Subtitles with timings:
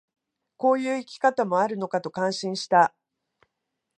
[0.57, 2.95] こういう生き方もあるのかと感心した